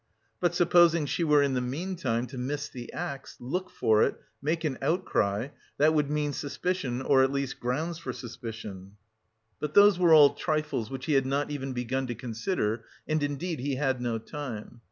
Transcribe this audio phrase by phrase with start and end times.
[0.39, 4.63] But supposing she were in the meantime to miss the axe, look for it, make
[4.63, 8.93] an outcry that would mean suspicion or at least grounds for suspicion.
[9.59, 13.59] But those were all trifles which he had not even begun to consider, and indeed
[13.59, 14.79] he had no time.